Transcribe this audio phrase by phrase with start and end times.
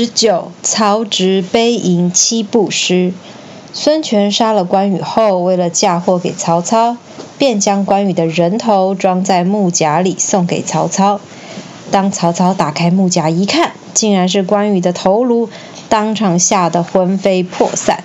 [0.00, 3.12] 十九，曹植悲吟七步诗。
[3.74, 6.96] 孙权杀了关羽后，为了嫁祸给曹操，
[7.36, 11.20] 便将关羽的人头装在木匣里送给曹操。
[11.90, 15.50] 当曹操打开木匣一看，竟然是关羽的头颅，
[15.90, 18.02] 当场吓得魂飞魄散。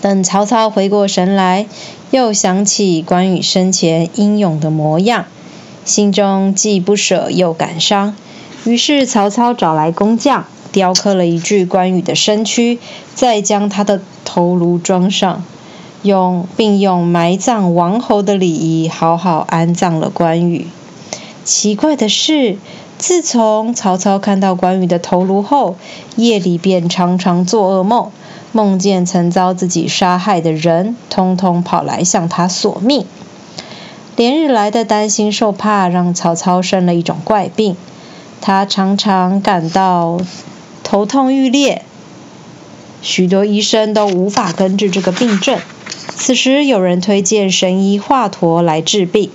[0.00, 1.66] 等曹操回过神来，
[2.10, 5.26] 又想起关羽生前英勇的模样，
[5.84, 8.16] 心中既不舍又感伤。
[8.64, 10.44] 于是曹操找来工匠。
[10.72, 12.78] 雕刻了一具关羽的身躯，
[13.16, 15.42] 再将他的头颅装上，
[16.02, 20.68] 用并用埋葬王侯的礼仪好好安葬了关羽。
[21.42, 22.56] 奇怪的是，
[22.98, 25.74] 自从曹操看到关羽的头颅后，
[26.14, 28.12] 夜里便常常做噩梦，
[28.52, 33.04] 梦见曾遭自己杀害的人，通通跑来向他索命。
[34.14, 37.74] 连日来的担心受怕，让曹操生了一种怪病，
[38.40, 40.20] 他常常感到。
[40.82, 41.84] 头痛欲裂，
[43.00, 45.60] 许多医生都无法根治这个病症。
[46.16, 49.30] 此时有人推荐神医华佗来治病，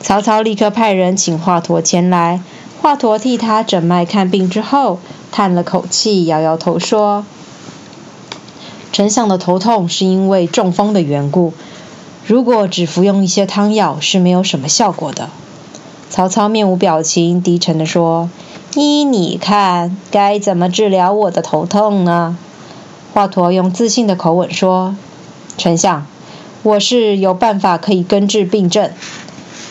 [0.00, 2.40] 曹操立刻派人请华佗前来。
[2.82, 4.98] 华佗替他诊脉看病之后，
[5.30, 7.24] 叹了口气，摇摇头说
[8.92, 11.54] ：“丞相的头痛是因为中风的缘故，
[12.26, 15.30] 如果只服用一些汤药是没有什么效果的。”
[16.10, 18.30] 曹操面无表情，低沉地说。
[18.76, 22.36] 依你看，该怎么治疗我的头痛呢？
[23.12, 24.96] 华佗用自信的口吻说
[25.56, 26.06] ：“丞相，
[26.64, 28.90] 我是有办法可以根治病症。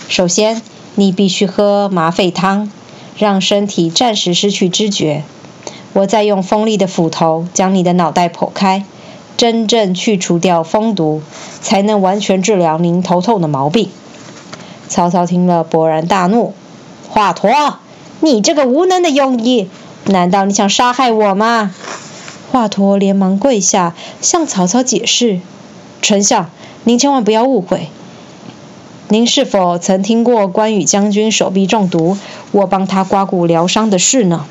[0.07, 0.61] 首先，
[0.95, 2.71] 你必须喝麻沸汤，
[3.17, 5.23] 让身体暂时失去知觉。
[5.91, 8.85] 我再用锋利的斧头将你的脑袋剖开，
[9.35, 11.21] 真正去除掉风毒，
[11.61, 13.89] 才能完全治疗您头痛的毛病。”
[14.87, 16.53] 曹操听了，勃然大怒
[17.09, 17.75] ：“华佗！”
[18.21, 19.67] 你这个无能的庸医，
[20.05, 21.73] 难道你想杀害我吗？
[22.51, 25.39] 华佗连忙跪下，向曹操解释
[26.01, 26.49] ：“丞相，
[26.83, 27.89] 您千万不要误会。
[29.09, 32.17] 您是否曾听过关羽将军手臂中毒，
[32.51, 34.45] 我帮他刮骨疗伤的事呢？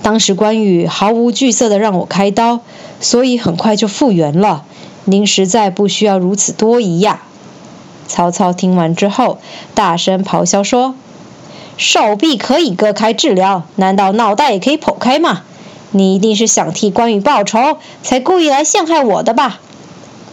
[0.00, 2.60] 当时关羽毫无惧色地让我开刀，
[3.00, 4.64] 所以很快就复原了。
[5.04, 7.22] 您实在不需要如此多疑呀！”
[8.12, 9.38] 曹操听完之后，
[9.74, 10.94] 大声咆哮说。
[11.78, 15.40] 手臂可以割开治疗，难道脑袋也可以剖开吗？
[15.92, 19.60] 你一定是想替关羽报仇，才故意来陷害我的吧？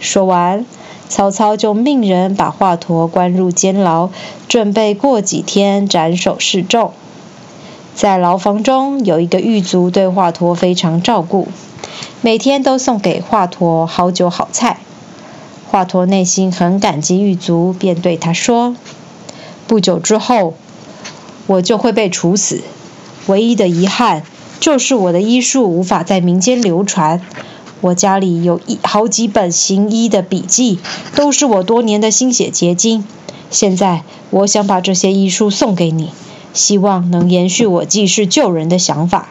[0.02, 0.66] 说完，
[1.08, 4.10] 曹操就命人把华佗关入监牢，
[4.50, 6.92] 准备过几天斩首示众。
[7.96, 11.48] 在牢房中有一个狱卒，对华佗非常照顾，
[12.20, 14.80] 每天都送给华佗好酒好菜。
[15.72, 18.76] 华佗内心很感激狱卒，便对他说
[19.68, 20.56] ：“不久之后。”
[21.48, 22.62] 我就会被处死，
[23.26, 24.22] 唯一的遗憾
[24.60, 27.22] 就是我的医术无法在民间流传。
[27.82, 30.78] 我家里有一好几本行医的笔记，
[31.16, 33.04] 都是我多年的心血结晶。
[33.50, 36.12] 现在我想把这些医书送给你，
[36.54, 39.30] 希望能延续我济世救人的想法。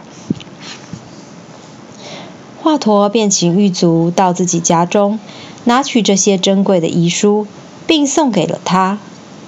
[2.60, 5.20] 华佗便请狱卒到自己家中，
[5.68, 7.46] 拿取这些珍贵的医书，
[7.86, 8.98] 并送给了他。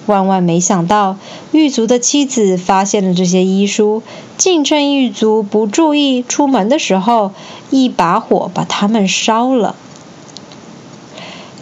[0.04, 1.16] 万万没想到，
[1.50, 4.02] 狱卒的妻子发现了这些医书，
[4.36, 7.32] 竟趁狱卒不注意出门的时候，
[7.70, 9.74] 一把火把他们烧了。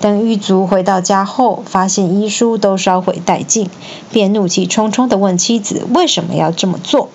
[0.01, 3.71] 等狱卒回到家后，发现医书都烧毁殆尽，
[4.11, 7.11] 便怒气冲冲地问妻子为什么要这么做。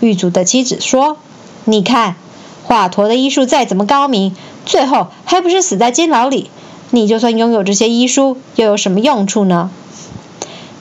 [0.00, 1.18] 狱卒的妻子说
[1.66, 2.16] ：“你看，
[2.64, 6.50] 华佗的医术再怎么高明，最后还不是死在监牢里？
[6.90, 9.70] 你就算拥有这些医书，又有什么用处呢？”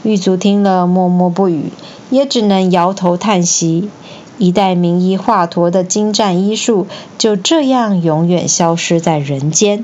[0.03, 1.71] 狱卒听了，默默不语，
[2.09, 3.89] 也只能摇头叹息。
[4.37, 6.87] 一代名医华佗的精湛医术，
[7.17, 9.83] 就这样永远消失在人间。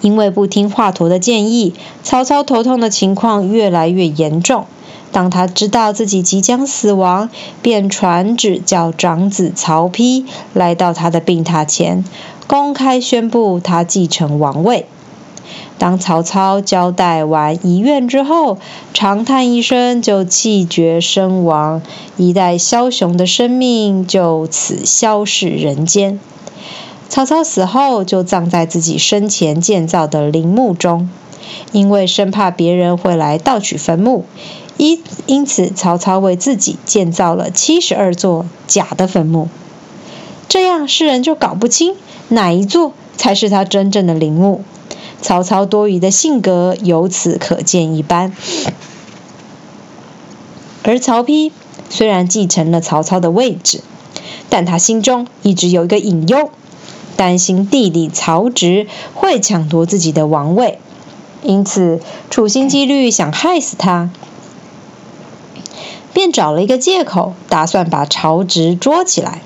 [0.00, 1.74] 因为不听华佗的建议，
[2.04, 4.66] 曹操头痛的情况越来越严重。
[5.10, 7.28] 当他知道自己即将死亡，
[7.60, 12.04] 便传旨叫长子曹丕来到他的病榻前，
[12.46, 14.86] 公开宣布他继承王位。
[15.78, 18.58] 当曹操交代完遗愿之后，
[18.94, 21.82] 长叹一声，就气绝身亡。
[22.16, 26.18] 一代枭雄的生命就此消逝人间。
[27.08, 31.08] 曹操死后，就葬在自己生前建造的陵墓中，
[31.72, 34.24] 因为生怕别人会来盗取坟墓，
[34.78, 39.48] 因因此曹操为自己建造了七十二座假的坟墓。
[40.48, 41.94] 这样世人就搞不清
[42.28, 44.64] 哪一座才是他真正的陵墓。
[45.20, 48.32] 曹操多疑的性格由此可见一斑。
[50.82, 51.50] 而曹丕
[51.90, 53.82] 虽然继承了曹操的位置，
[54.48, 56.50] 但他心中一直有一个隐忧，
[57.16, 60.78] 担心弟弟曹植会抢夺自己的王位，
[61.42, 62.00] 因此
[62.30, 64.10] 处心积虑想害死他，
[66.12, 69.40] 便找了一个借口，打算把曹植捉起来。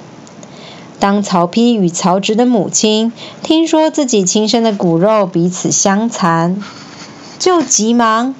[1.00, 3.12] 当曹丕与曹植的母亲
[3.42, 6.62] 听说自己亲生的骨肉彼此相残，
[7.38, 8.34] 就急忙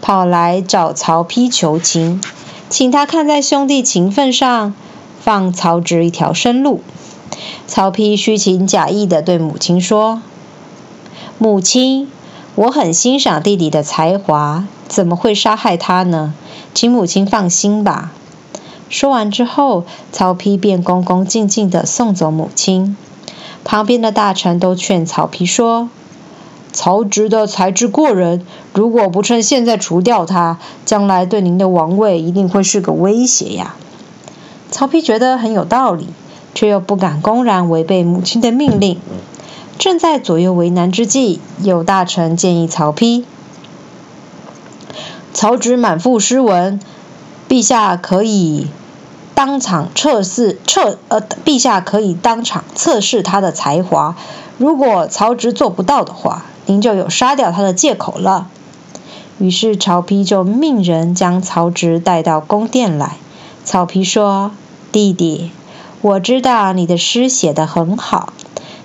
[0.00, 2.22] 跑来找曹丕求情，
[2.70, 4.72] 请他看在兄弟情分上，
[5.20, 6.80] 放曹植一条生路。
[7.66, 10.22] 曹丕虚情假意地对母亲说
[11.36, 12.10] ：“母亲，
[12.54, 16.32] 我很欣赏弟弟的才华，怎么会杀害他呢？
[16.72, 18.12] 请母亲放心吧。”
[18.90, 22.96] 说完之后，曹丕便恭恭敬敬地送走母亲。
[23.62, 25.88] 旁边的大臣都劝曹丕说
[26.72, 28.44] ：“曹植的才智过人，
[28.74, 33.76] 如果不趁现在除掉他，将来对您的王位一定会是个威胁呀。”
[34.72, 36.08] 曹丕觉得很有道理，
[36.54, 38.98] 却又不敢公然违背母亲的命令。
[39.78, 43.22] 正在左右为难之际，有大臣建议曹丕
[45.32, 46.80] ：“曹植满腹诗文，
[47.48, 48.66] 陛下可以。”
[49.42, 54.14] 当场测试测呃，陛下可以当场测试他的才华。
[54.58, 58.48] 如果曹植做不到的话，您就有杀掉他的借口了。
[59.38, 63.16] 于是曹丕就命人将曹植带到宫殿来。
[63.64, 64.50] 曹丕说
[64.92, 65.52] ：“弟弟，
[66.02, 68.34] 我知道你的诗写得很好，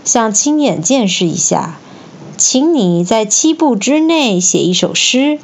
[0.06, 1.78] 想亲眼见识一下，
[2.38, 5.38] 请你在七步之内写一首诗，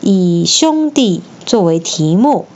[0.00, 2.46] 以兄弟作为题目。”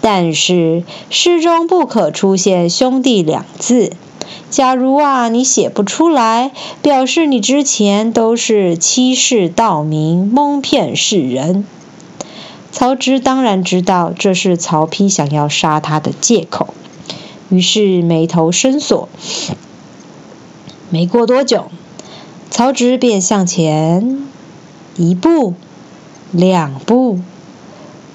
[0.00, 3.92] 但是诗中不可出现“兄弟”两字。
[4.48, 6.52] 假如啊，你写不出来，
[6.82, 11.64] 表示你之前都是欺世盗名、蒙骗世人。
[12.72, 16.74] 曹植当然知道这是曹丕想要杀他的借口，
[17.48, 19.08] 于是眉头深锁。
[20.88, 21.66] 没过多久，
[22.50, 24.24] 曹植便向前
[24.96, 25.54] 一步、
[26.32, 27.20] 两步。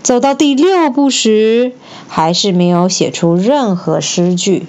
[0.05, 1.73] 走到第六步时，
[2.07, 4.67] 还是没有写出任何诗句。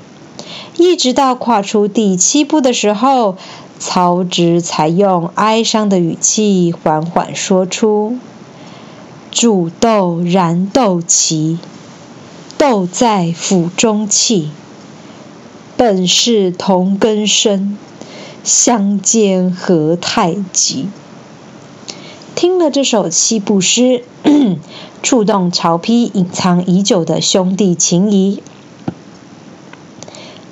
[0.79, 3.37] 一直到跨出第七步的时候，
[3.79, 8.17] 曹植才用哀伤的语气缓缓说出
[9.31, 11.59] ：“煮豆燃豆萁，
[12.56, 14.49] 豆在釜中泣。
[15.77, 17.77] 本是同根生，
[18.43, 20.88] 相煎何太急。”
[22.37, 24.05] 听了这首七步诗。
[25.03, 28.43] 触动曹丕隐藏已久的兄弟情谊。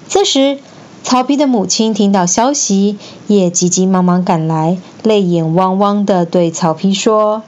[0.08, 0.58] 这时，
[1.02, 2.96] 曹丕的母亲听到消息，
[3.26, 7.42] 也急急忙忙赶来，泪眼汪汪地对曹丕说：“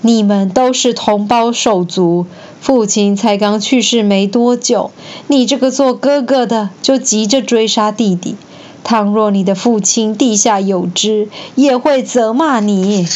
[0.00, 2.24] 你们都是同胞手足，
[2.60, 4.90] 父亲才刚去世没多久，
[5.26, 8.36] 你这个做哥哥的就急着追杀弟弟。
[8.84, 13.06] 倘若你的父亲地下有知，也会责骂你。”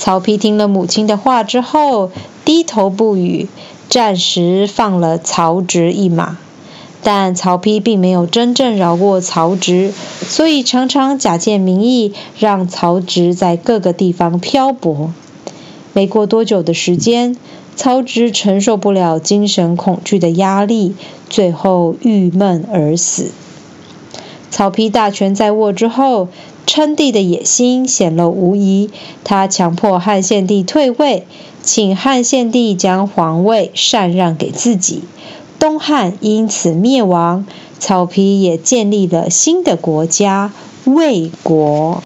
[0.00, 2.10] 曹丕听了母亲的话之后，
[2.46, 3.48] 低头不语，
[3.90, 6.38] 暂时放了曹植一马。
[7.02, 9.92] 但曹丕并没有真正饶过曹植，
[10.22, 15.12] 所以常常假借名义让曹植在各个地方漂泊。
[15.92, 17.36] 没过多久的时间，
[17.76, 20.94] 曹植承受不了精神恐惧的压力，
[21.28, 23.32] 最后郁闷而死。
[24.50, 26.28] 曹丕大权在握之后。
[26.72, 28.90] 称帝的野心显露无疑，
[29.24, 31.26] 他强迫汉献帝退位，
[31.64, 35.02] 请汉献帝将皇位禅让给自己，
[35.58, 37.44] 东汉因此灭亡。
[37.80, 40.52] 曹丕也建立了新的国家
[40.84, 42.02] 魏国。